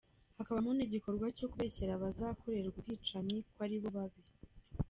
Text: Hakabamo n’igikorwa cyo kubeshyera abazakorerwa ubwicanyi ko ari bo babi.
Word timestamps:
Hakabamo 0.37 0.71
n’igikorwa 0.73 1.25
cyo 1.37 1.47
kubeshyera 1.51 1.91
abazakorerwa 1.95 2.77
ubwicanyi 2.79 3.37
ko 3.51 3.57
ari 3.65 3.77
bo 3.81 3.89
babi. 3.95 4.19